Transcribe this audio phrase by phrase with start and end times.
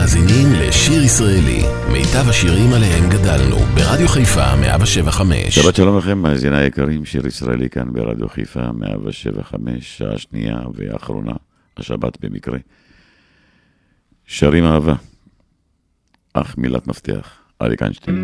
[0.00, 5.54] מאזינים לשיר ישראלי, מיטב השירים עליהם גדלנו, ברדיו חיפה 175.
[5.54, 11.32] שבת שלום לכם, מאזיני היקרים, שיר ישראלי כאן ברדיו חיפה 175, שעה שנייה ואחרונה,
[11.76, 12.58] השבת במקרה.
[14.26, 14.94] שרים אהבה,
[16.34, 17.32] אך מילת מפתח,
[17.62, 18.16] אריק איינשטיין.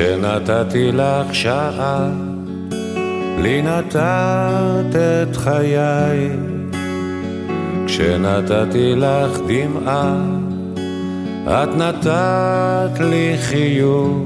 [0.00, 2.08] כשנתתי לך שעה,
[3.38, 6.30] לי נתת את חיי.
[7.86, 10.14] כשנתתי לך דמעה,
[11.46, 14.16] את נתת לי חיוך.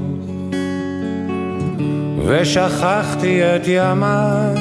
[2.25, 4.55] ושכחתי את ימיי,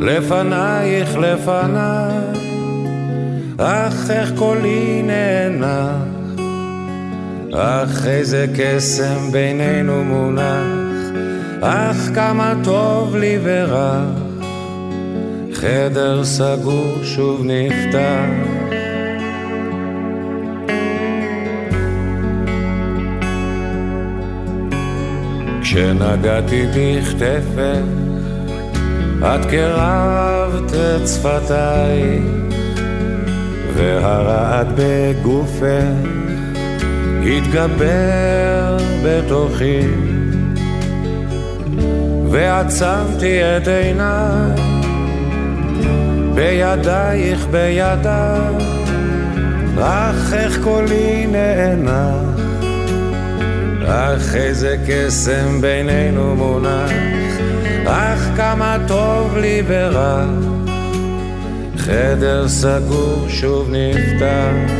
[0.00, 2.18] לפנייך לפניי,
[3.58, 6.11] אך איך קולי נאנח.
[7.54, 11.12] אך איזה קסם בינינו מונח,
[11.60, 14.04] אך כמה טוב לי ורע,
[15.52, 18.26] חדר סגור שוב נפתח.
[25.62, 27.84] כשנגעתי בכתפך,
[29.22, 32.20] את קרבת את שפתיי,
[33.74, 36.11] והרעד בגופך
[37.26, 39.80] התגבר בתוכי
[42.30, 44.72] ועצמתי את עיניי
[46.34, 48.54] בידייך בידיי
[49.80, 52.40] אך איך קולי נאנח
[53.86, 56.90] אך איזה קסם בינינו מונח
[57.86, 60.24] אך כמה טוב לי ורע
[61.76, 64.72] חדר סגור שוב נפתח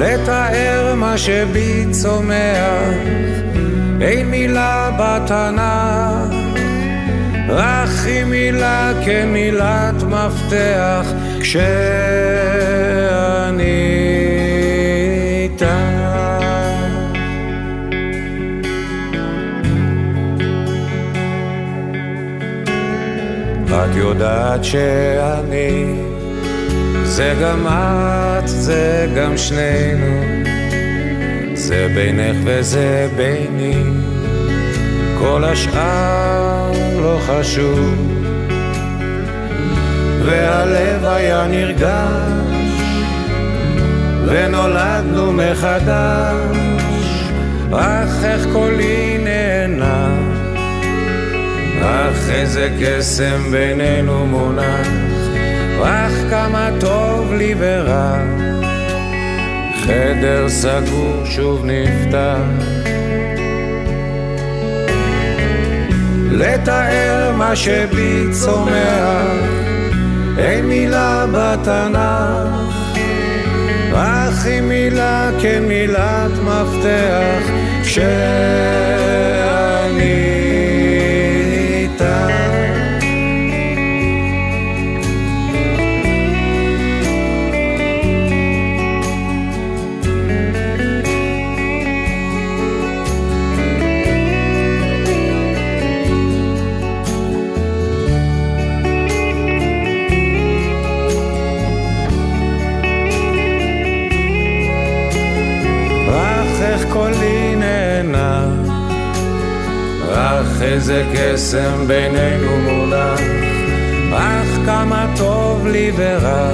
[0.00, 2.94] לתאר מה שבי צומח,
[4.00, 6.34] אין מילה בתנ"ך,
[7.48, 11.06] רק היא מילה כמילת מפתח,
[11.40, 11.70] כשאני
[15.42, 15.64] איתך.
[23.68, 26.09] את יודעת שאני
[27.10, 30.22] זה גם את, זה גם שנינו,
[31.54, 33.82] זה בינך וזה ביני,
[35.18, 36.72] כל השאר
[37.02, 37.94] לא חשוב.
[40.24, 42.80] והלב היה נרגש,
[44.26, 46.56] ונולדנו מחדש,
[47.72, 50.08] אך איך קולי נהנה,
[51.82, 54.99] אך איזה קסם בינינו מונח.
[55.82, 58.18] אך כמה טוב לי ורע,
[59.84, 62.64] חדר סגור שוב נפתח.
[66.30, 69.26] לתאר מה שבי צומח,
[70.38, 72.70] אין מילה בתנ"ך,
[73.94, 77.50] אך היא מילה כן מילת מפתח,
[77.82, 79.69] כשאני
[110.62, 113.20] איזה קסם בינינו מונח,
[114.12, 116.52] אך כמה טוב לי ורע,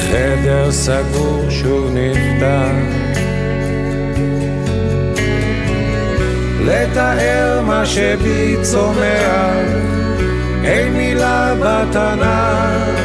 [0.00, 3.04] חדר סגור שוב נפתח.
[6.64, 9.54] לתאר מה שבי צומח,
[10.64, 13.04] אין מילה בתנ"ך,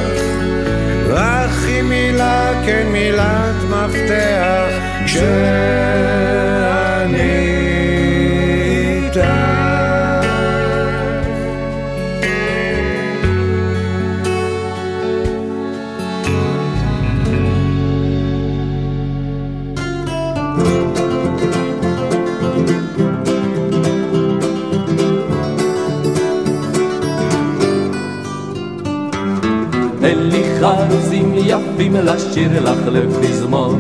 [1.10, 4.66] רק היא מילה כן מילת מפתח,
[5.06, 6.49] כשאני
[31.80, 33.80] יפים לשיר לך לפזמון.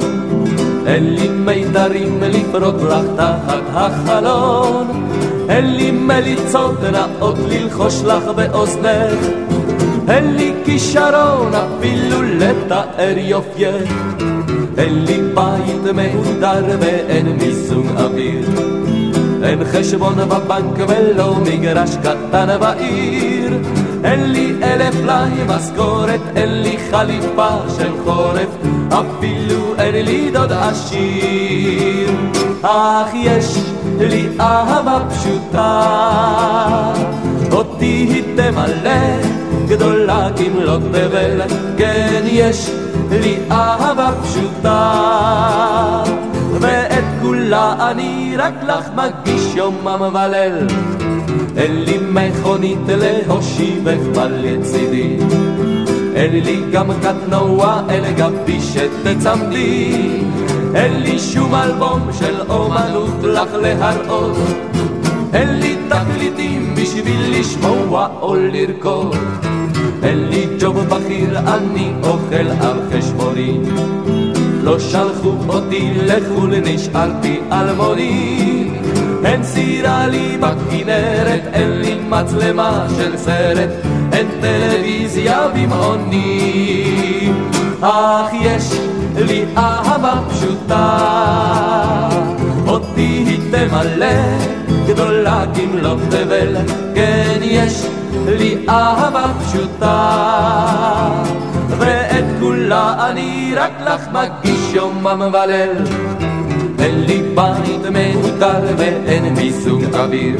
[0.86, 4.88] אין לי מיתרים לפרוק לך תחת החלון.
[5.50, 9.20] אין לי מליצות נאות ללחוש לך באוזנך.
[10.10, 13.72] אין לי כישרון אפילו לתאר יופייה.
[14.78, 18.46] אין לי בית מהודר ואין מיסום אוויר.
[19.44, 23.54] אין חשבון בבנק ולא מגרש קטן בעיר.
[24.04, 28.50] אין לי אלף פלאי משכורת, אין לי חליפה של חורף,
[28.90, 32.10] אפילו אין לי דוד עשיר.
[32.62, 33.58] אך יש
[34.00, 35.84] לי אהבה פשוטה,
[37.52, 39.00] אותי היא תמלא,
[39.68, 41.42] גדולה כמלות תבל,
[41.78, 42.70] כן יש
[43.12, 46.04] לי אהבה פשוטה.
[46.62, 50.68] ואת כולה אני רק לך מגיש יומם וליל.
[51.58, 55.18] אין לי מכונית להושיבך לצידי.
[56.16, 59.92] אין לי גם קטנוע אל גבי שתצמדי.
[60.76, 64.38] אין לי שום אלבום של אומנות לך להראות.
[65.34, 69.16] אין לי תקליטים בשביל לשמוע או לרקוד.
[70.04, 73.60] אין לי ג'וב בכיר, אני אוכל על חשבוני.
[74.64, 78.79] לא שלחו אותי לחו"ל, נשארתי אלמוני.
[79.26, 83.70] אין סירה לי בכנרת, אין לי מצלמה של סרט,
[84.14, 87.32] אין טלוויזיה במעוני.
[87.82, 88.74] אך יש
[89.16, 91.00] לי אהבה פשוטה,
[92.68, 94.08] אותי היא תמלא,
[94.88, 96.56] גדולה כמלות תבל,
[96.96, 97.86] כן יש
[98.26, 100.20] לי אהבה פשוטה.
[101.70, 106.29] ואת כולה אני רק לך מגיש יומם וליל.
[106.82, 110.38] אין לי בית מהודר ואין מיסוג אוויר.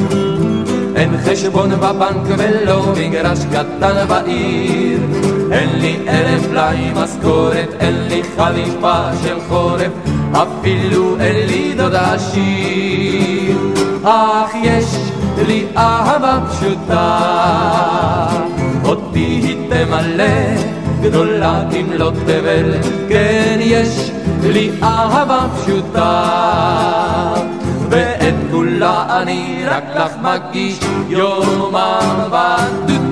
[0.96, 5.00] אין חשבון בבנק ולא מגרש קטן בעיר.
[5.52, 9.92] אין לי אלף פלאי משכורת, אין לי חליפה של חורף,
[10.32, 13.58] אפילו אין לי דוד עשיר.
[14.04, 14.86] אך יש
[15.48, 17.20] לי אהבה פשוטה,
[18.86, 20.24] אותי היא תמלא,
[21.02, 22.74] גדולה כמלות תבל,
[23.10, 24.12] כן יש
[24.44, 26.24] לי אהבה פשוטה,
[27.90, 30.80] ואת כולה אני רק לך מגיש.
[31.10, 33.09] יומם ודו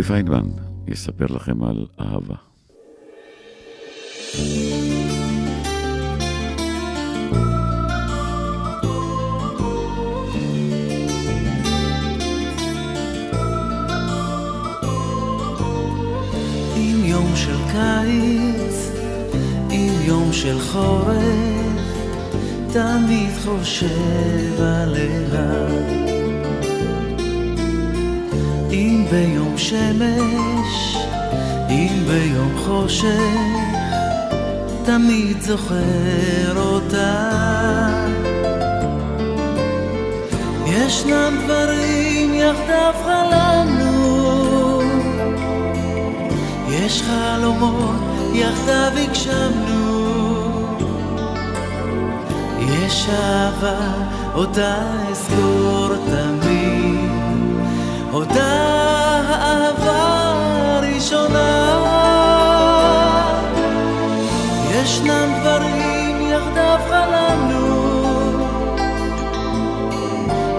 [0.00, 0.48] אורי פיינמן
[0.88, 2.34] יספר לכם על אהבה.
[16.76, 18.90] עם יום של קיץ,
[19.70, 21.16] עם יום של חורף,
[22.72, 26.19] תמיד חושב עליה.
[29.10, 30.96] ביום שמש,
[31.70, 33.20] אם ביום חושך,
[34.84, 37.30] תמיד זוכר אותה.
[40.66, 44.82] ישנם דברים יחדיו חלמנו,
[46.70, 48.00] יש חלומות
[48.34, 50.06] יחדיו הגשמנו,
[52.60, 53.78] יש אהבה
[54.34, 54.76] אותה
[55.10, 56.39] אזכור תמיד,
[58.32, 58.70] דברים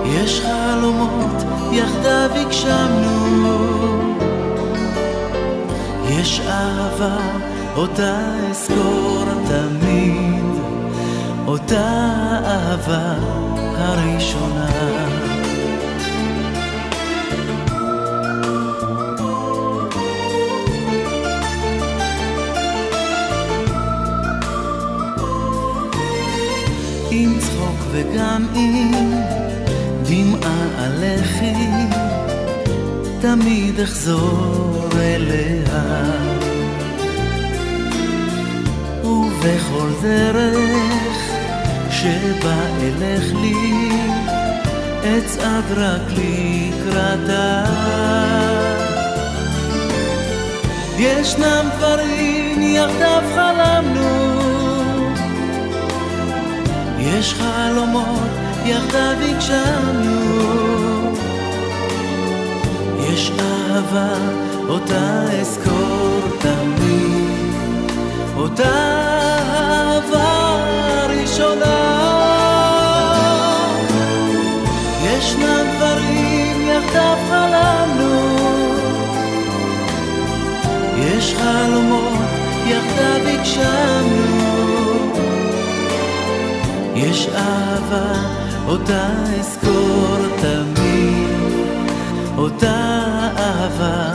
[0.06, 3.58] יש חלומות יחדיו הגשמנו,
[6.10, 7.18] יש אהבה
[7.76, 10.44] אותה אזכור תמיד,
[11.48, 12.10] אותה
[12.46, 13.16] אהבה
[13.78, 15.11] הראשונה.
[27.92, 28.92] וגם עם
[30.04, 31.68] דמעה על לחי,
[33.22, 36.12] תמיד אחזור אליה.
[39.04, 41.18] ובכל דרך
[41.90, 43.90] שבה אלך לי,
[45.02, 47.64] אצעד רק לקראתה.
[50.98, 54.51] ישנם דברים יחדיו חלמנו
[57.04, 58.30] יש חלומות
[58.66, 61.14] יחדיו הגשמנו,
[63.00, 64.14] יש אהבה
[64.70, 67.92] אותה אזכור תמיד,
[68.38, 68.64] אותה
[69.54, 70.58] אהבה
[71.10, 72.02] ראשונה.
[75.04, 78.38] ישנם דברים יחדיו חלמנו,
[80.98, 82.20] יש חלומות
[82.66, 84.61] יחדיו הגשמנו.
[87.02, 88.14] יש אהבה,
[88.68, 89.08] אותה
[89.40, 91.52] אזכור תמיד,
[92.38, 93.02] אותה
[93.38, 94.12] אהבה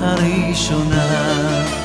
[0.00, 1.79] הראשונה.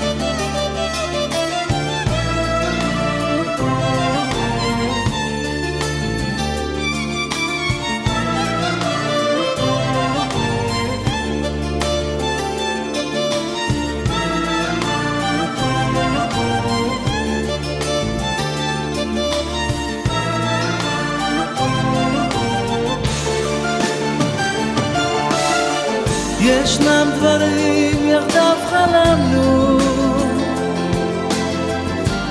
[27.18, 29.78] דברים יחדיו חלמנו,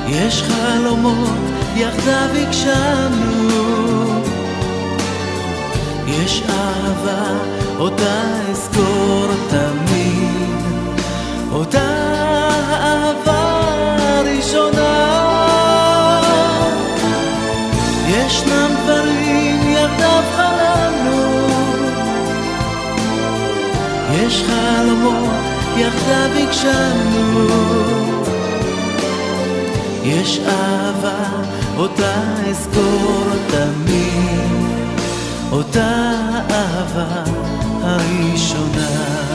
[0.08, 1.38] יש חלומות
[1.76, 3.64] יחדיו הגשמנו,
[6.06, 7.24] יש אהבה
[7.78, 10.54] אותה אזכור תמיד,
[11.52, 11.83] אותה
[24.26, 25.30] יש חלומות
[25.76, 27.48] יחדיו הגשמנו,
[30.04, 31.24] יש אהבה
[31.76, 34.68] אותה אזכור תמיד,
[35.52, 36.12] אותה
[36.50, 37.24] אהבה
[37.82, 39.33] הראשונה.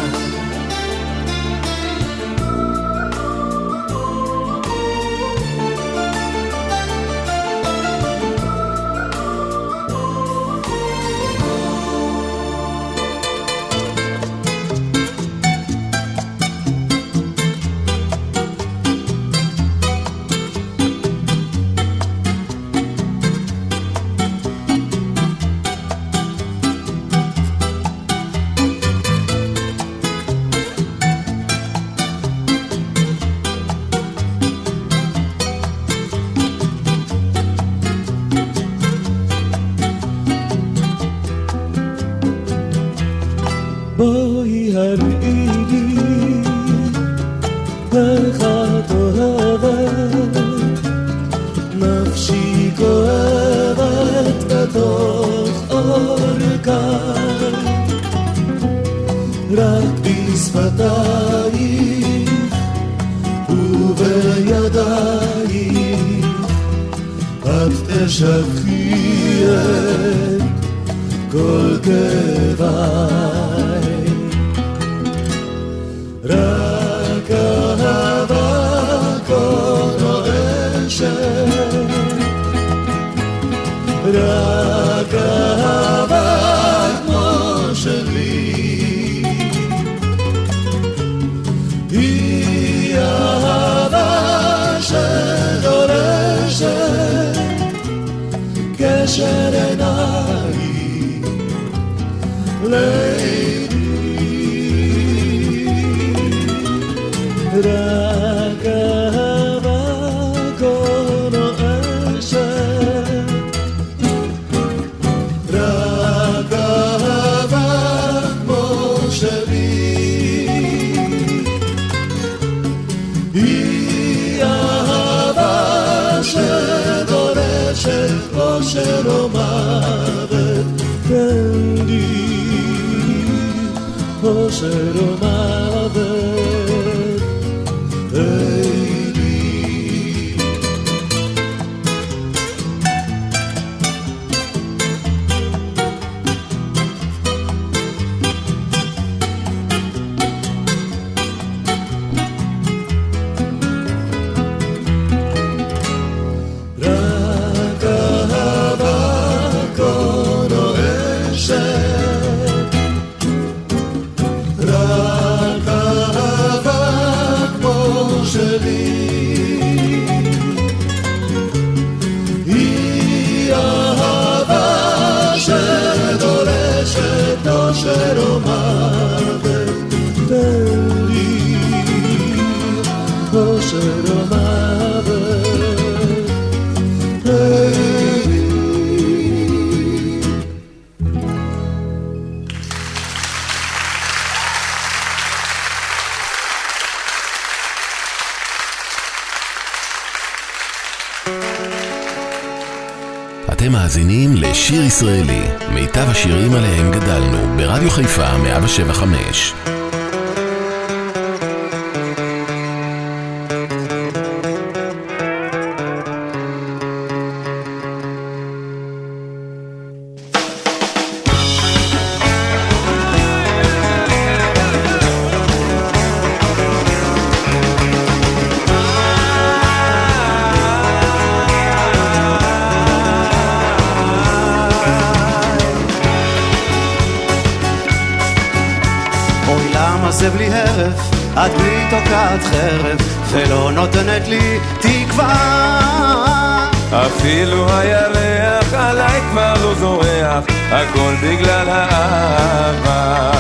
[240.80, 242.98] בלי הרף, את בי תוקעת חרב,
[243.32, 246.70] ולא נותנת לי תקווה.
[246.92, 253.32] אפילו הירח עליי כבר לא זורח, הכל בגלל האהבה.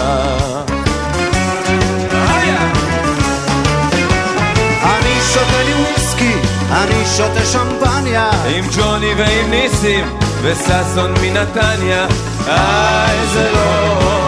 [4.83, 6.33] אני שותה לי וויסקי,
[6.71, 10.05] אני שותה שמפניה, עם ג'וני ועם ניסים,
[10.41, 12.05] וששון מנתניה,
[12.47, 14.18] איי זה לא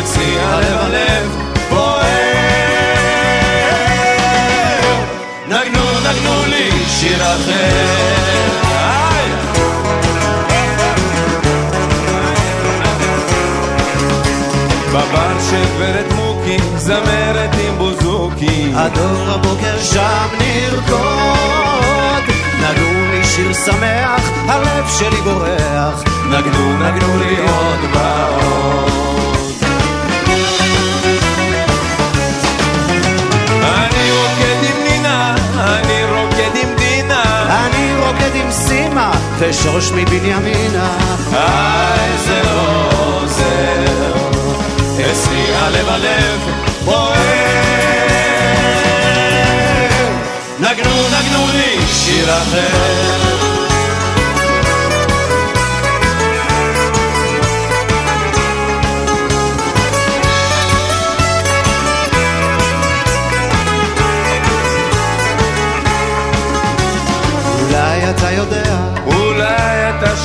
[0.00, 1.36] אצלי הלב הלב
[1.70, 2.00] בוער.
[5.46, 8.10] נגנו נגנו לי שיר אחר!
[14.88, 18.72] בבר של גברת מוקי, זמרת עם בוזוקי.
[18.74, 22.24] הדור הבוקר שם נרקוד.
[22.60, 26.02] נגעו לי שיר שמח, הלב שלי בורח.
[26.30, 29.29] נגנו נגנו לי עוד ועוד.
[39.40, 40.98] ושוש מבנימינה.
[41.32, 44.12] איי זה לא עוזר,
[45.12, 46.40] אצלי הלב הלב
[46.84, 47.14] בוער.
[50.58, 53.39] נגנו נגנו לי שיר אחר.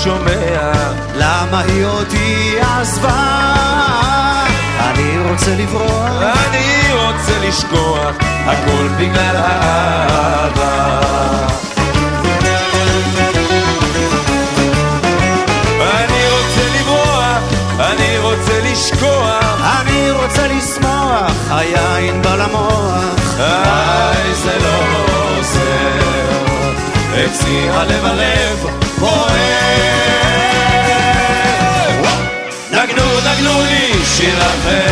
[0.06, 0.72] שומע,
[1.16, 3.54] למה היא אותי עזבה?
[4.80, 6.12] אני רוצה לברוח,
[6.48, 8.16] אני רוצה לשכוח,
[8.46, 11.00] הכל בגלל האהבה.
[15.82, 17.40] אני רוצה לברוח,
[17.80, 23.40] אני רוצה לשכוח, אני רוצה לשמוח, היין בא למוח.
[23.40, 24.80] איי זה לא
[25.38, 26.76] עוזר,
[27.26, 28.68] אצלי הלב הלב
[29.00, 29.95] בוער.
[34.20, 34.85] לי שיר אחר.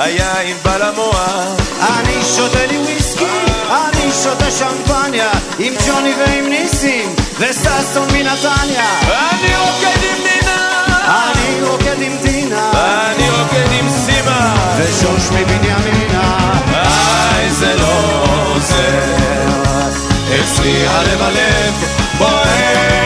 [0.00, 1.60] היין בא למוח.
[1.80, 3.24] אני שותה לי וויסקי,
[3.70, 8.84] אני שותה שמפניה, עם ג'וני ועם ניסים, וששון מנתניה.
[9.02, 12.70] אני רוקד עם נינה, אני רוקד עם טינה,
[13.10, 16.52] אני רוקד עם סימה, ושוש מבנימינה.
[16.74, 19.00] איי זה לא עוזר,
[20.40, 21.74] אצלי הלב הלב
[22.18, 22.99] בוער.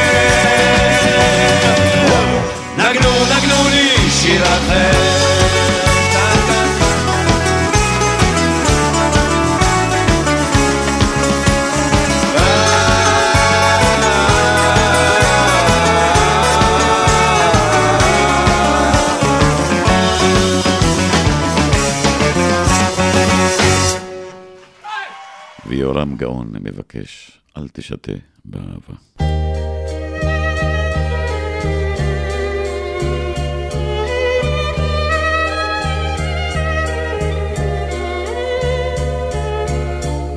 [25.95, 28.13] ויורם גאון מבקש, אל תשתה
[28.45, 28.95] באהבה.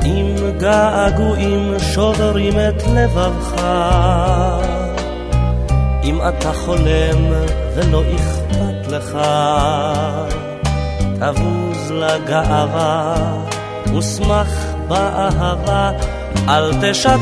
[0.05, 3.61] אם געגועים שוברים את לבבך,
[6.03, 7.31] אם אתה חולם
[7.75, 9.17] ולא אכפת לך,
[11.19, 13.15] תבוז לגאווה
[13.97, 15.91] ושמח באהבה,
[16.49, 17.15] אל תשתה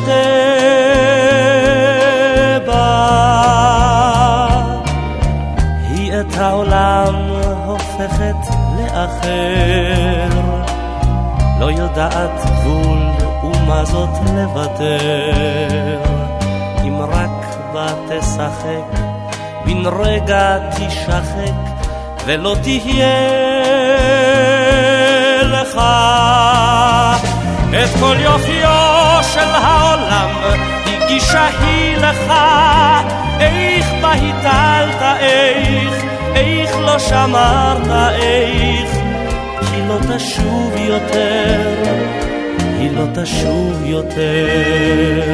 [2.65, 3.15] בה.
[5.89, 7.15] היא את העולם
[7.65, 10.30] הופכת לאחר.
[11.60, 12.97] לא יודעת גבול
[13.43, 15.99] ומה זאת לוותר.
[16.84, 18.99] אם רק בה תשחק,
[19.65, 21.86] בן רגע תשחק,
[22.25, 23.08] ולא תהיה
[25.43, 25.82] לך
[27.83, 30.29] את כל יופיו של העולם,
[30.85, 32.33] הגישה היא לך,
[33.39, 38.89] איך בה היטלת, איך, איך לא שמרת, איך
[39.73, 41.73] היא לא תשוב יותר,
[42.79, 45.25] היא לא תשוב יותר.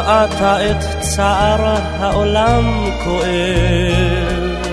[0.00, 4.66] אתה את צער העולם כואב,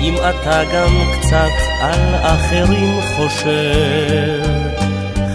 [0.00, 4.42] אם אתה גם קצת על אחרים חושב,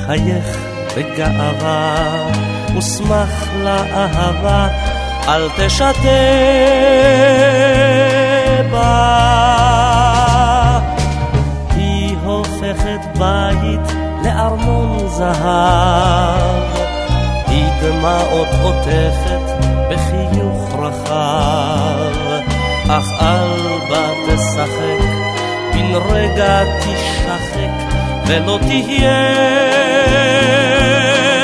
[0.06, 0.58] חייך
[0.98, 2.32] בגאווה
[2.78, 4.68] ושמח לאהבה,
[5.28, 5.92] אל תשתה
[8.72, 9.16] בה.
[11.76, 16.85] היא הופכת בית לארמון זהב.
[17.86, 22.42] היא דמעות עוטפת בחיוך רחב,
[22.90, 25.06] אך אל בה תשחק,
[25.74, 27.96] בן רגע תשחק,
[28.28, 29.22] ולא תהיה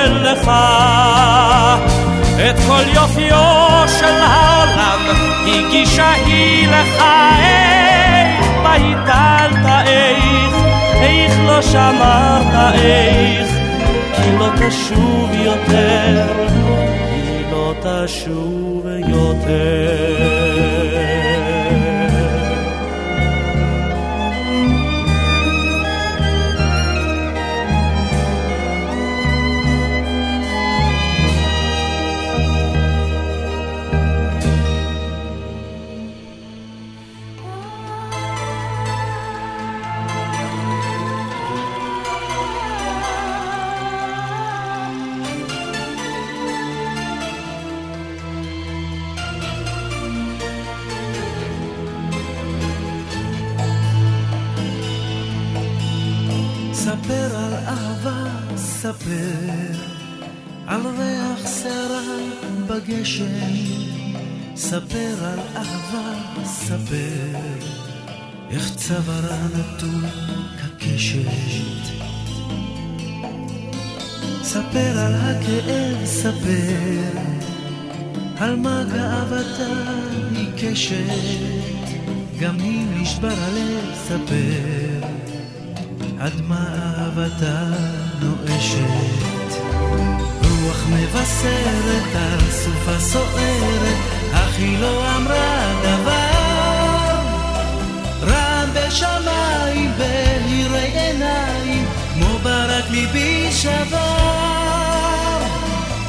[0.08, 0.52] לך
[2.50, 5.00] את כל יופיו של העולם,
[5.48, 7.04] הגישה היא לך,
[7.40, 10.56] איך בה היטלת, איך,
[11.02, 13.61] איך לא שמרת, איך
[14.24, 16.26] היא לא תשוב יותר,
[17.12, 20.31] היא לא תשוב יותר.
[62.92, 63.26] בגשם,
[64.56, 67.40] ספר על אהבה, ספר
[68.50, 70.06] איך צווארה נטול
[70.58, 72.02] כקשת.
[74.44, 77.20] ספר על הכאב, ספר
[78.38, 79.92] על מה גאוותה
[80.36, 81.06] עיקשת,
[82.40, 85.08] גם אם נשבר הלב, ספר
[86.20, 87.74] עד מה אהבתה
[88.22, 89.32] נואשת.
[90.64, 93.98] רוח מבשרת על סופה סוערת,
[94.34, 97.20] אך היא לא אמרה דבר.
[98.22, 105.38] רם בשמיים בהירי עיניים, כמו ברק ליבי שבר.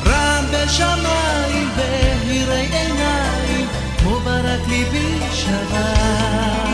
[0.06, 3.66] רם בשמיים בהירי עיניים,
[3.98, 6.71] כמו ברק ליבי שבר.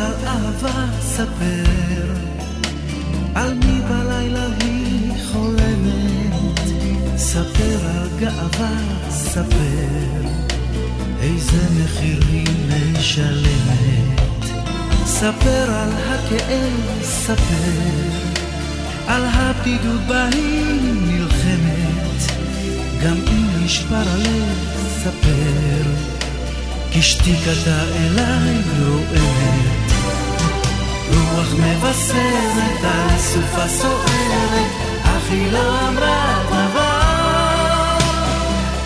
[0.00, 1.64] על אהבה, ספר
[3.34, 6.60] על מי בלילה היא חולמת.
[7.16, 8.76] ספר על גאווה,
[9.10, 10.28] ספר
[11.20, 12.46] איזה מחיר היא
[12.98, 14.44] משלמת.
[15.04, 17.80] ספר על הכאב, ספר
[19.06, 22.32] על הבדידות בה היא נלחמת.
[23.04, 24.58] גם אם נשבר הלב,
[25.02, 26.10] ספר
[26.92, 29.89] כי שתיקתה אליי רועמת.
[31.40, 34.70] רוח מבשרת על סופה סוערת,
[35.02, 37.96] אך היא לא אמרה דבר.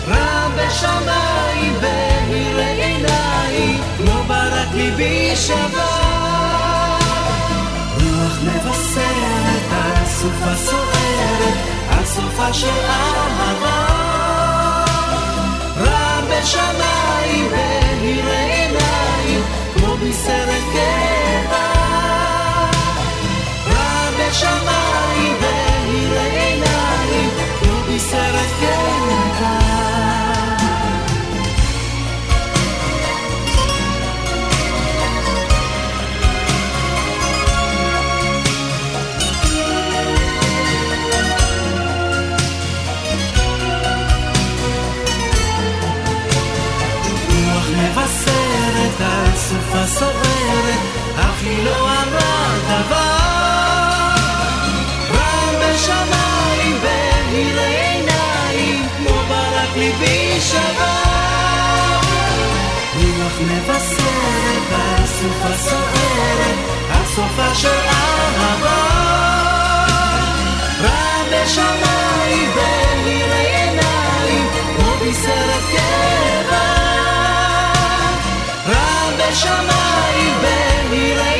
[0.07, 6.97] רם בשמיים בהירי עיניים, כמו ברק ליבי שבר.
[7.93, 11.57] רוח מבשרת על סופה סוערת,
[11.89, 13.85] על סופה של אהבה.
[15.77, 16.84] רם בשמיים
[63.41, 66.57] מבשרת על סופה סוערת,
[66.91, 69.05] על סופה של אהבה.
[70.81, 76.65] רם בשמיים בהירי עיניים, כמו בסרט קבע.
[78.67, 81.34] רם בשמיים בהירי עיניים,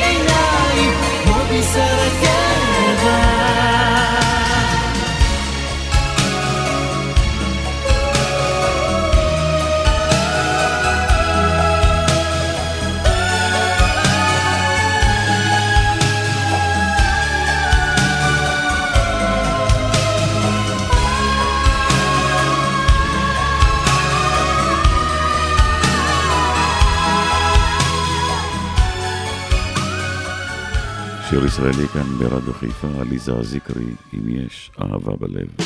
[31.56, 35.65] שיר ישראלי כאן ברדיו חיפה, עליזה זיקרי, אם יש אהבה בלב.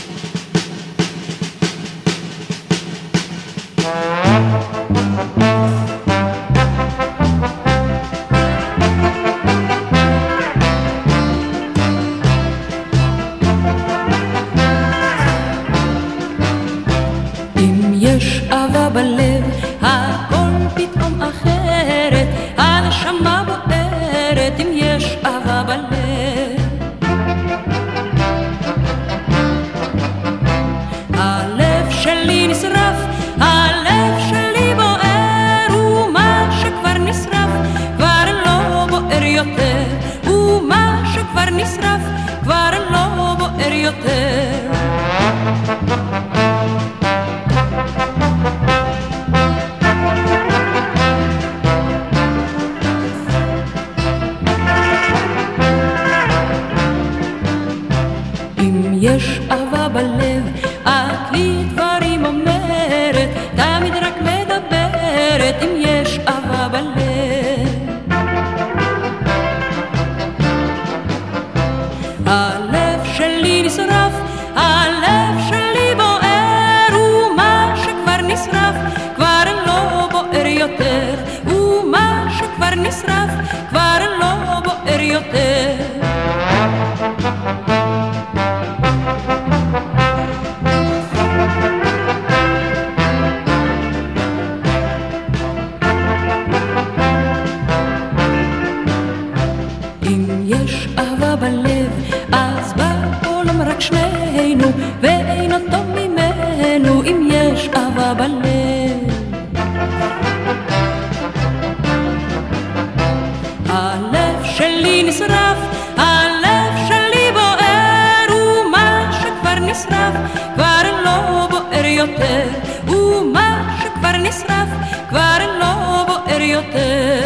[125.08, 127.19] כבר לא בוער יותר.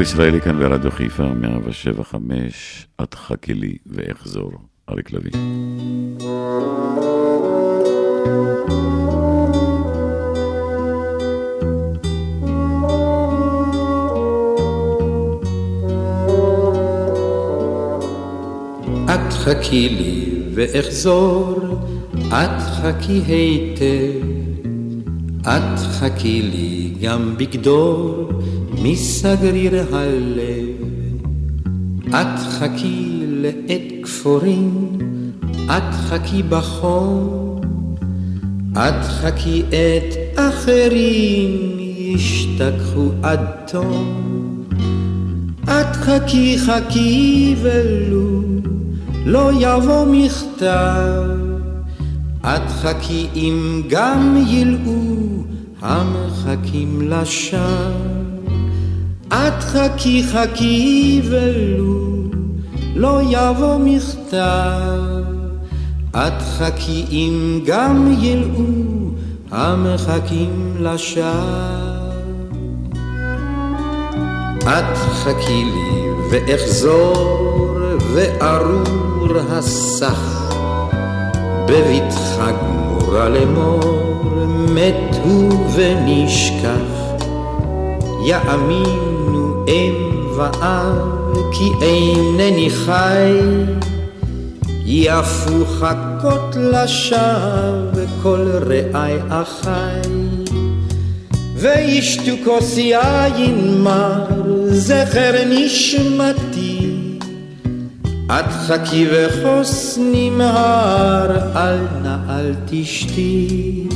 [0.00, 4.52] שיר ישראלי כאן ברדיו חיפה, 175, את חכי לי ואחזור,
[4.90, 5.30] אריק לביא.
[19.04, 21.78] את חכי לי ואחזור,
[22.28, 24.26] את חכי היטב,
[25.40, 28.26] את חכי לי גם בגדול,
[28.82, 30.90] מסגריר הלב.
[32.08, 34.98] את חכי לעת כפורים,
[35.66, 37.60] את חכי בחום,
[38.72, 44.64] את חכי את אחרים, ישתכחו עד תום.
[45.64, 48.40] את חכי חכי ולו
[49.26, 51.24] לא יבוא מכתב,
[52.40, 55.44] את חכי אם גם ילאו
[55.82, 58.19] המחכים לשווא.
[59.48, 62.10] את חכי חכי ולו
[62.94, 65.24] לא יבוא מכתב,
[66.16, 69.10] את חכי אם גם ילאו
[69.50, 72.10] המחכים לשווא.
[74.62, 77.78] את חכי לי ואחזור
[78.14, 80.52] וארור הסך
[81.66, 84.00] בבטחה גמורה לאמור
[84.74, 87.00] מת הוא ונשכח.
[88.24, 89.09] יאמינו
[89.68, 89.94] אם
[90.36, 93.40] ואב כי אינני חי.
[94.86, 100.10] יפו חכות לשווא כל רעי אחי.
[101.56, 104.24] וישתו כוס יין מר
[104.68, 106.90] זכר נשמתי.
[108.30, 113.86] את חכי וחוס נמהר אל נא אל תשתי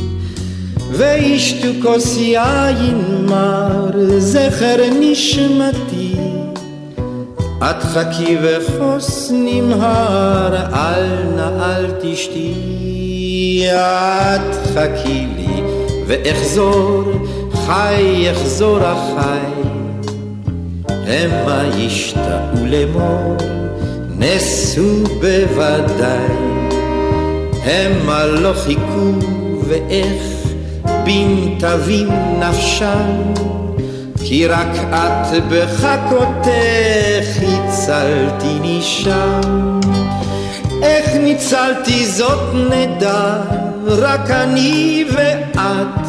[0.97, 6.15] וישתו כוס יין מר זכר נשמתי.
[7.63, 12.75] את חכי וחוס נמהר אל נא אל תשתי.
[13.67, 15.63] את חכי לי
[16.07, 17.05] ואחזור
[17.67, 19.53] חי יחזור החי,
[20.89, 23.37] המה ישתאו לאמור,
[24.19, 26.27] נסו בוודאי,
[27.65, 29.13] המה לא חיכו
[29.69, 30.44] ואיך
[31.05, 33.33] בין תבין נפשם,
[34.25, 36.49] כי רק את בחכותך
[37.43, 39.41] הצלתי נשם.
[40.83, 43.37] איך ניצלתי זאת נדע,
[43.87, 46.07] רק אני ואת.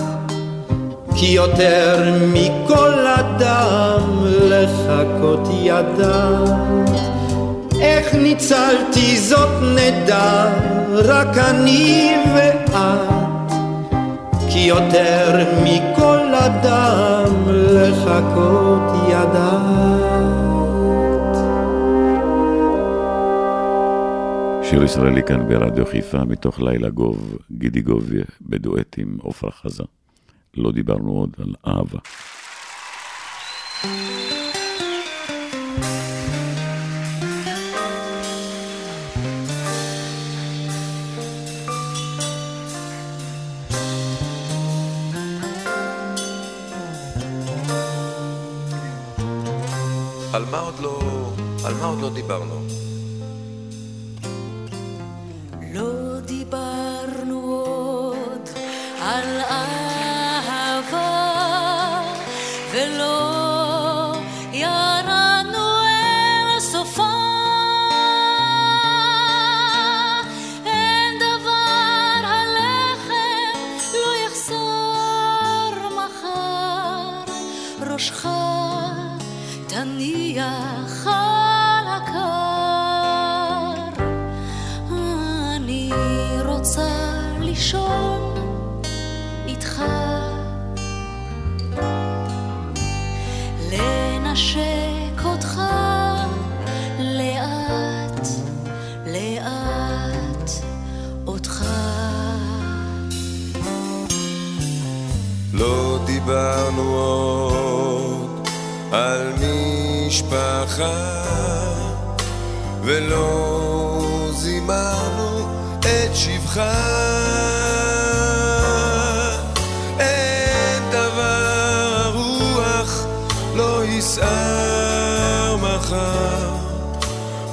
[1.15, 6.89] כי יותר מכל אדם לחכות ידעת.
[7.81, 10.45] איך ניצלתי זאת נדע,
[10.93, 12.94] רק אני ואת.
[18.15, 19.75] לחכות ידעת.
[24.63, 28.09] שיר ישראלי כאן ברדיו חיפה, מתוך לילה גוב, גידי גוב
[28.41, 29.83] בדואט עם עפרה חזה.
[30.57, 31.99] לא דיברנו עוד על אהבה.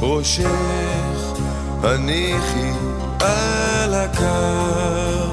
[0.02, 1.32] ראשך
[1.82, 2.70] הניחי
[3.20, 5.32] על הקר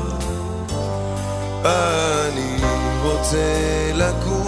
[1.66, 2.58] אני
[3.04, 4.48] רוצה לקום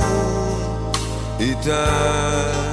[1.40, 2.71] איתה.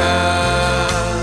[0.00, 1.20] הקר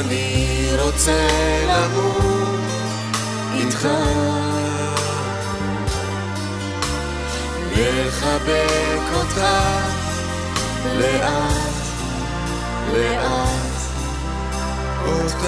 [0.00, 1.28] אני רוצה
[1.68, 2.60] למות
[3.54, 3.88] איתך.
[7.76, 9.40] לחבק אותך
[10.98, 11.74] לאט
[12.92, 13.74] לאט
[15.06, 15.44] אותך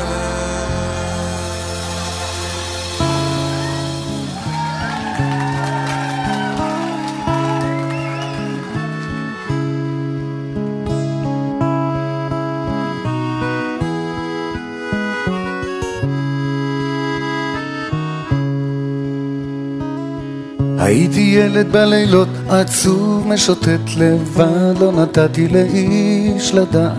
[20.86, 26.92] הייתי ילד בלילות עצוב משוטט לבד לא נתתי לאיש לדעת.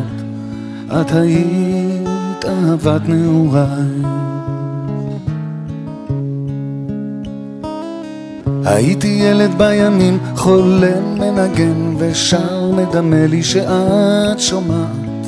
[0.88, 3.68] את היית אהבת נעוריי.
[8.66, 15.28] הייתי ילד בימים חולם מנגן ושר מדמה לי שאת שומעת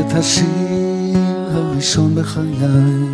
[0.00, 1.18] את השיר
[1.52, 3.09] הראשון בחיי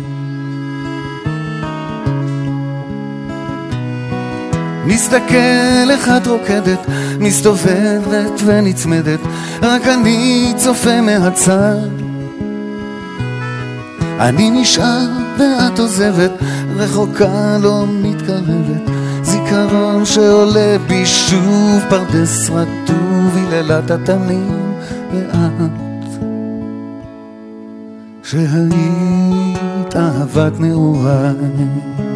[4.87, 6.79] מסתכל איך את רוקדת,
[7.19, 9.19] מסתובבת ונצמדת,
[9.61, 11.87] רק אני צופה מהצד.
[14.19, 15.07] אני נשאר
[15.37, 16.31] ואת עוזבת,
[16.75, 24.73] רחוקה לא מתקרבת, זיכרון שעולה בי שוב פרדס רטוב, היללת התנים
[25.13, 25.71] ואת,
[28.23, 32.06] שהיית אהבת נעוריי.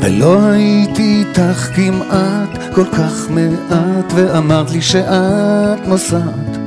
[0.00, 6.58] ולא הייתי איתך כמעט כל כך מעט ואמרת לי שאת נוסעת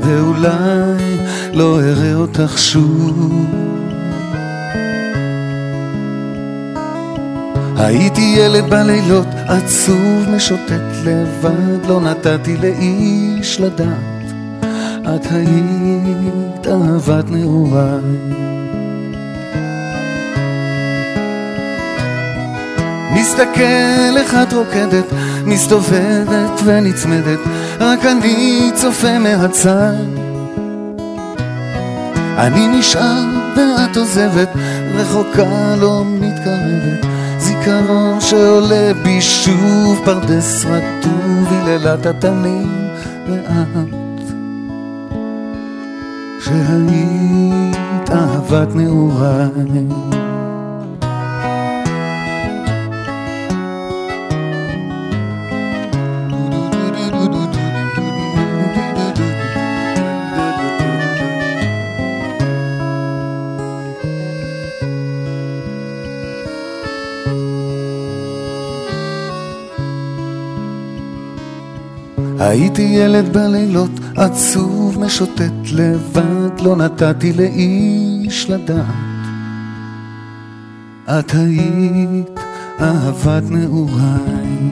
[0.00, 1.16] ואולי
[1.52, 3.46] לא אראה אותך שוב.
[7.76, 14.14] הייתי ילד בלילות עצוב משוטט לבד לא נתתי לאיש לדעת.
[15.02, 18.43] את היית אהבת נעוריי
[23.14, 25.04] מסתכל איך את רוקדת,
[25.46, 27.38] מסתובבת ונצמדת,
[27.80, 30.24] רק אני צופה מהצד.
[32.38, 33.24] אני נשאר
[33.56, 34.48] ואת עוזבת,
[34.94, 37.06] רחוקה לא מתקרבת,
[37.38, 42.88] זיכרון שעולה בי שוב פרדס רטוב, היללת התנים
[43.28, 44.22] ואת,
[46.40, 50.23] שהיית אהבת נעוריי.
[72.54, 78.94] הייתי ילד בלילות, עצוב משוטט לבד, לא נתתי לאיש לדעת.
[81.04, 82.40] את היית
[82.80, 84.70] אהבת נעוריי.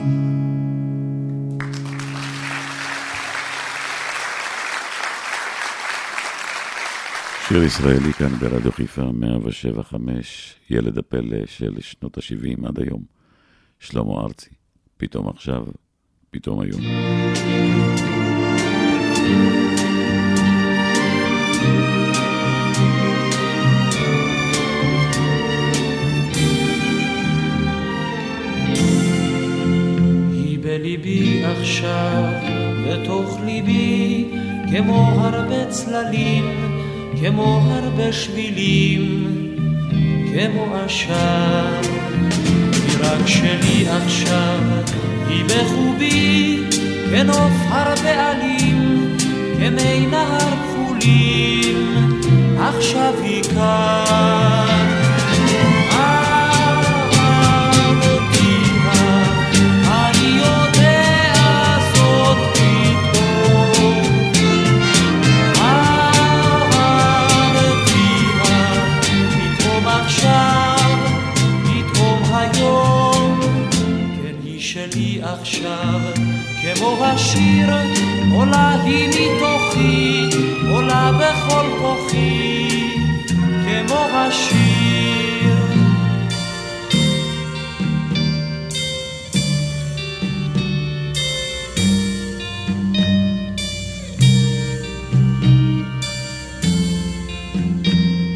[7.47, 13.03] שיר ישראלי כאן ברדיו חיפה 175, ילד הפלא של שנות ה-70 עד היום,
[13.79, 14.49] שלמה ארצי.
[14.97, 15.65] פתאום עכשיו,
[16.33, 16.81] פתאום היום.
[30.63, 32.23] בליבי עכשיו,
[32.87, 34.25] בתוך ליבי,
[34.71, 36.45] כמו הרבה צללים,
[37.21, 39.27] כמו הרבה שבילים,
[40.33, 41.81] כמו עשן.
[42.73, 44.59] היא רק שלי עכשיו,
[45.33, 46.63] היא בחובי,
[47.11, 49.17] כנוף הרבה עלים,
[49.57, 52.19] כמי נהר כחולים,
[52.59, 54.92] עכשיו היא כאן.
[75.63, 76.01] עכשיו,
[76.61, 77.69] כמו השיר,
[78.35, 80.29] עולה היא מתוכי,
[80.69, 82.67] עולה בכל כוחי,
[83.27, 85.53] כמו השיר.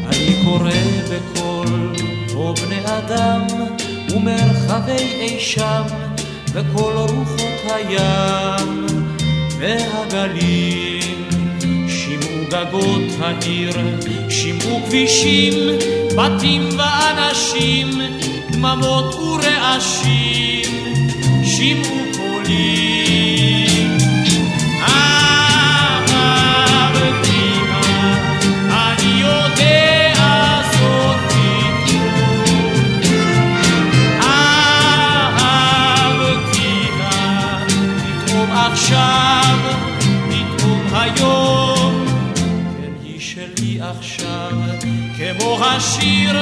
[0.06, 0.70] אני קורא
[1.10, 1.94] בקול,
[2.34, 3.46] או בני אדם,
[4.14, 6.07] ומרחבי אי שם,
[6.52, 8.86] וכל רוחות הים
[9.58, 11.28] והגלים.
[11.88, 13.72] שמעו גגות העיר,
[14.28, 15.54] שמעו כבישים,
[16.16, 17.88] בתים ואנשים,
[18.50, 20.72] דממות ורעשים,
[21.44, 22.87] שמעו קולים.
[45.16, 46.36] כמו השיר,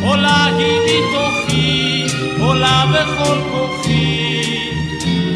[0.00, 2.04] עולה היא מתוכי,
[2.40, 4.42] עולה בכל כוחי,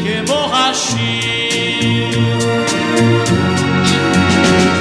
[0.03, 2.19] כמו השיר.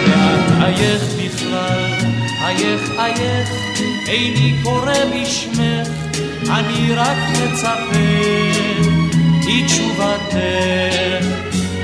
[0.07, 1.91] ואת אייך בכלל,
[2.43, 3.49] אייך אייך,
[4.09, 5.89] איני קורא בשמך,
[6.51, 8.63] אני רק מצפה
[9.63, 10.37] לתשובתך.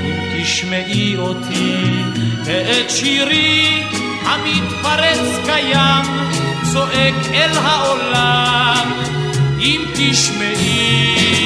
[0.03, 1.75] אם תשמעי אותי
[2.45, 3.83] ואת שירי
[4.29, 6.05] המתפרץ קיים,
[6.73, 8.91] צועק אל העולם,
[9.59, 11.38] אם תשמעי.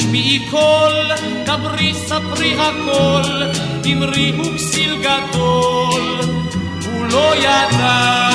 [0.00, 1.12] השמיעי קול,
[1.46, 3.22] דברי ספרי הכל,
[3.92, 6.20] אמרי הוא כסיל גדול,
[6.92, 8.30] הוא לא ידע.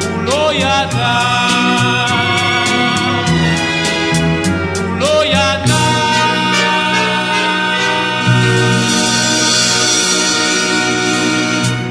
[0.00, 1.20] הוא לא ידע.
[5.00, 5.22] לא.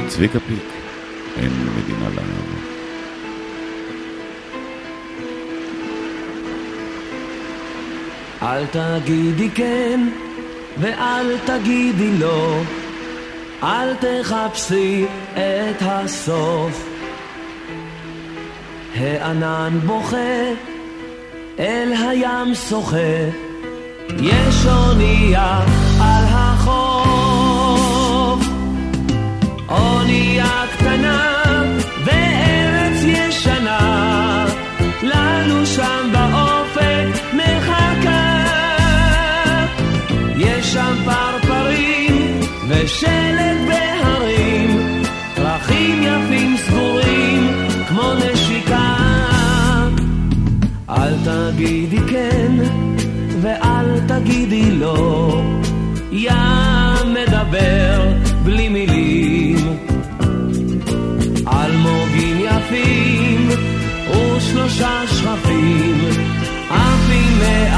[0.08, 0.64] צביקה פיק,
[1.38, 2.57] אין מדינה לאהבה.
[8.48, 10.10] אל תגידי כן
[10.78, 12.62] ואל תגידי לא,
[13.64, 16.90] אל תחפשי את הסוף.
[18.96, 20.44] הענן בוכה,
[21.60, 23.20] אל הים שוחה,
[24.10, 25.60] יש אונייה
[54.58, 55.42] תגידי לא,
[56.12, 59.58] ים מדבר בלי מילים.
[61.48, 63.50] אלמוגים יפים
[64.10, 65.98] ושלושה שכפים
[66.70, 67.77] עפים מעל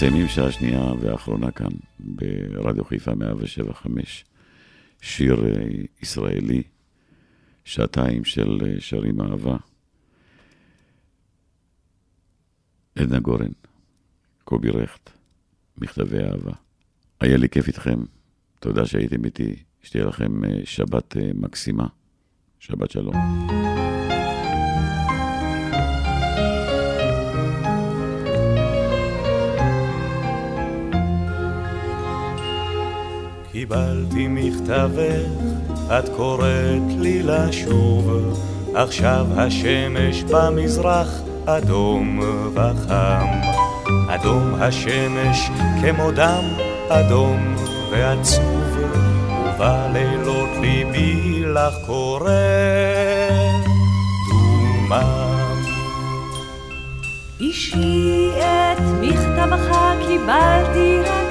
[0.00, 4.24] מסיימים שעה שנייה ואחרונה כאן ברדיו חיפה 175,
[5.00, 5.50] שיר אה,
[6.02, 6.62] ישראלי,
[7.64, 9.56] שעתיים של אה, שרים אהבה.
[12.94, 13.52] עדנה גורן,
[14.44, 15.10] קובי רכט,
[15.78, 16.52] מכתבי אהבה.
[17.20, 17.98] היה לי כיף איתכם,
[18.60, 21.86] תודה שהייתם איתי, שתהיה לכם אה, שבת מקסימה,
[22.58, 23.14] שבת שלום.
[33.60, 35.28] קיבלתי מכתבך,
[35.98, 38.10] את קוראת לי לשוב,
[38.74, 41.08] עכשיו השמש במזרח
[41.46, 42.20] אדום
[42.54, 43.26] וחם.
[44.08, 45.50] אדום השמש
[45.82, 46.44] כמו דם
[46.88, 47.54] אדום
[47.90, 48.76] ועצוב,
[49.44, 52.30] ובלילות ליבי לך קורא
[54.30, 55.62] דומם.
[57.40, 61.29] אישי את מכתבך קיבלתי רק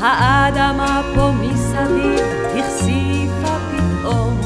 [0.00, 2.20] האדמה פה מסביב
[2.58, 4.40] החשיפה פתאום,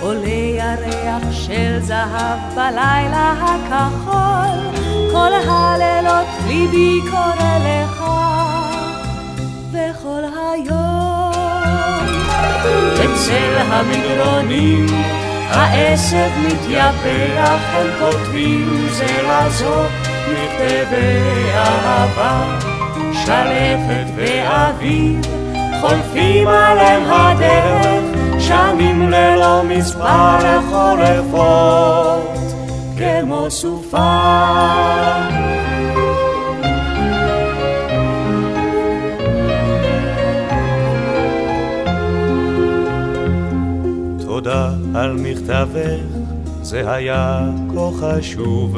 [0.00, 8.04] עולה ירח של זהב בלילה הכחול, כל הלילות ליבי קורא לך,
[9.72, 10.22] וכל
[10.52, 11.32] היום
[12.94, 14.86] אצל המדרונים
[15.50, 19.82] העשב מתייפח, הם כותבים זה לזו
[20.28, 22.71] מכתבי אהבה.
[23.26, 25.20] שלכת ואביב,
[25.80, 28.04] חולפים עליהם הדרך,
[28.38, 32.38] שנים ללא מספר חורפות,
[32.98, 34.18] כמו סופה.
[44.20, 46.00] תודה על מכתבך,
[46.62, 47.40] זה היה
[47.74, 48.76] כה חשוב,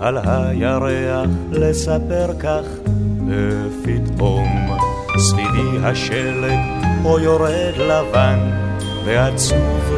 [0.00, 2.92] על הירח לספר כך
[3.28, 4.76] ופתאום
[5.18, 6.58] סביבי השלג
[7.02, 8.38] פה יורד לבן
[9.04, 9.92] ועצוב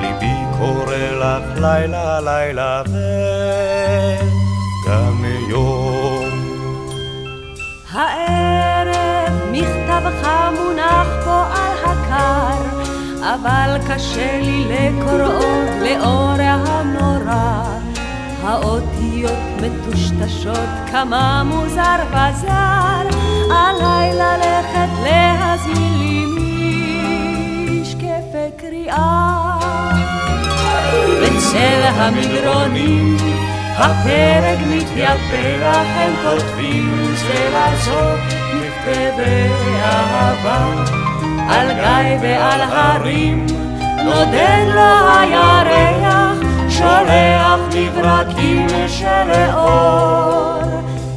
[0.00, 2.82] ליבי קורא לך לילה לילה
[4.86, 6.28] וגם יום.
[7.92, 12.62] הערב מכתבך מונח פה על הקר
[13.22, 17.81] אבל קשה לי לקוראו לאור המנורה
[18.42, 23.18] האותיות מטושטשות, כמה מוזר וזר,
[23.50, 29.58] עליי ללכת להזמין לי משקפי קריאה.
[31.22, 33.16] בצל המדרונים
[33.76, 38.00] הפרק מתייפח, הם כותבים זה לזו
[38.54, 39.48] מכתבי
[39.82, 40.84] אהבה.
[41.48, 43.46] על גיא ועל הרים
[44.04, 46.21] נודד לו הירח
[46.82, 50.62] שולח מברקים של אור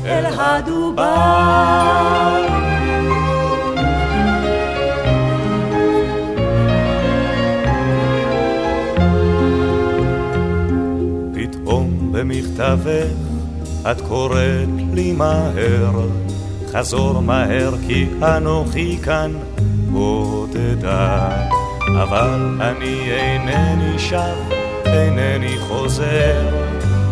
[0.05, 1.05] אל הדובר.
[11.33, 13.07] פתאום במכתבך
[13.91, 15.91] את קוראת לי מהר,
[16.71, 19.31] חזור מהר כי אנוכי כאן
[19.89, 21.29] בודדה,
[22.03, 24.64] אבל אני אינני שב
[24.95, 26.49] אינני חוזר,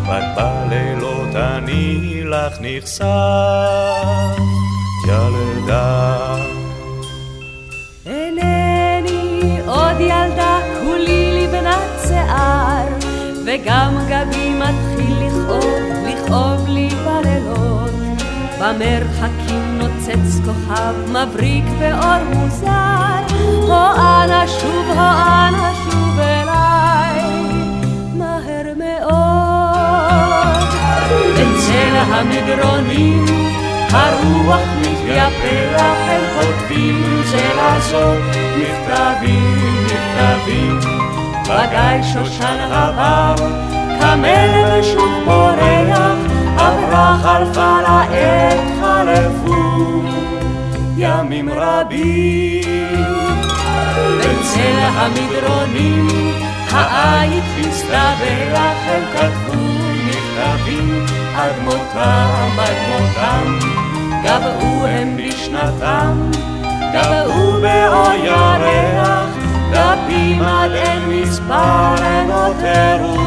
[0.07, 3.03] רק בלילות אני לך נחשף,
[5.07, 6.36] ילדה.
[8.05, 12.88] אינני עוד ילדה, כולי לבנת שיער,
[13.45, 17.91] וגם גבי מתחיל לכאוב, לכאוב לי בלילות.
[18.59, 25.82] במרחקים נוצץ כוכב מבריק ואור מוזר, הו אנא שוב, הו אנא שוב
[32.04, 33.26] אצל המדרונים
[33.91, 38.14] הרוח מתייפח, הם כותבים זה לזו
[38.58, 40.80] מכתבים, מכתבים.
[41.43, 43.36] בגיא שושן עבר,
[43.99, 46.18] קמל ושוב פורח,
[46.58, 50.01] עברה חלפה לעת חלפו
[50.97, 52.64] ימים רבים.
[54.20, 56.08] אצל המדרונים
[56.72, 59.62] העית מסתבך, הם כתבו
[60.34, 61.05] מכתבים
[61.36, 63.59] עד מותם, עד מותם,
[64.23, 66.31] גבעו הם בשנתם,
[66.93, 69.29] גבעו באור ירח,
[69.71, 73.23] דפים עד אין מספר הם נותרו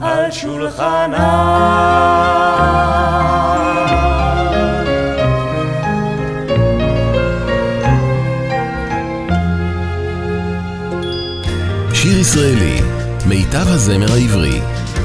[0.00, 1.16] על שולחנם.
[11.92, 12.80] שיר ישראלי,
[13.26, 14.60] מיטב הזמר העברי,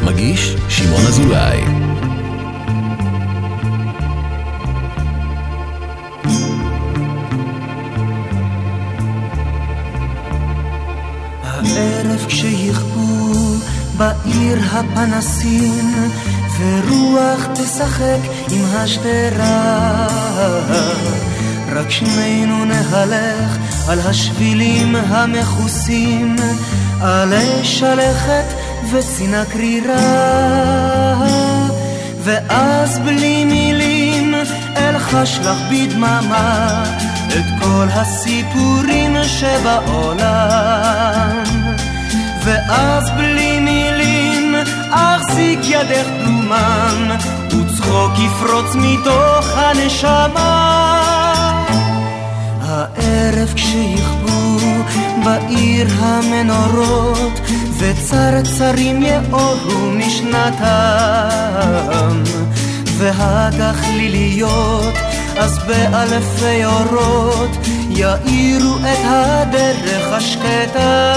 [0.06, 1.62] מגיש שמעון אזולאי.
[11.44, 13.56] הערב כשיכפו
[13.98, 15.94] בעיר הפנסים
[16.60, 18.20] ורוח תשחק
[18.52, 20.08] עם השדרה.
[21.72, 26.36] רק שנינו נהלך על השבילים המכוסים
[27.02, 28.61] על אש הלכת
[28.92, 29.96] וצינה קרירה
[32.24, 34.36] ואז בלי מילים
[34.78, 36.84] אלחש לך בדממה
[37.28, 40.62] את כל הסיפורים שבעולם.
[42.44, 44.56] ואז בלי מילים
[44.92, 47.12] אחזיק ידך דומם
[47.48, 50.78] וצחוק יפרוץ מתוך הנשמה.
[52.62, 54.21] הערב כשיכבו
[55.24, 57.40] בעיר המנורות
[57.78, 60.64] וצרצרים יאורו משנתם.
[62.98, 64.94] והגחליליות
[65.38, 67.58] אז באלפי אורות
[67.90, 71.14] יאירו את הדרך השקטה.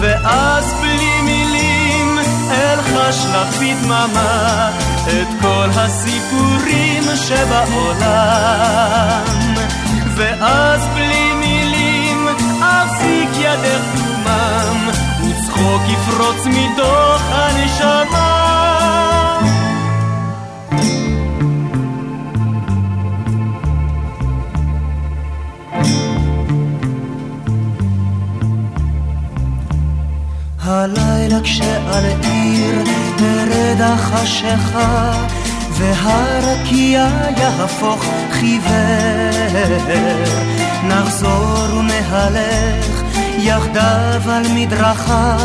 [0.00, 2.18] ואז בלי מילים
[2.50, 4.70] אלחש לך בדממה
[5.06, 8.16] את כל הסיפורים שבעולם.
[10.16, 11.35] ואז בלי
[13.46, 14.88] ידך דומם
[15.20, 18.32] וצחוק יפרוץ מתוך הנשמה.
[30.62, 32.84] הלילה כשעל עיר
[33.16, 35.12] תרד החשיכה
[35.70, 39.26] והרקיע יהפוך חיוור.
[40.88, 43.05] נחזור ונהלך
[43.38, 45.36] יחדיו על מדרכה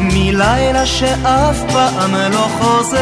[0.00, 2.98] מלילה שאף פעם לא חוזר.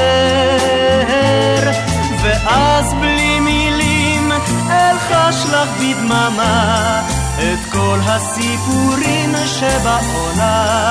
[2.23, 4.33] ואז בלי מילים
[4.71, 7.01] אלחש לך בדממה
[7.39, 10.83] את כל הסיפורים שבעולם.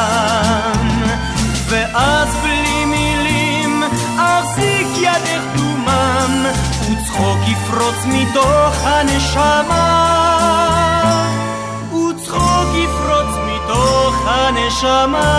[1.69, 3.83] ואז בלי מילים
[4.17, 6.45] אחזיק ידך דומם
[6.81, 9.97] וצחוק יפרוץ מתוך הנשמה.
[11.91, 13.30] וצחוק יפרוץ
[13.71, 15.31] בתוך הנשמה.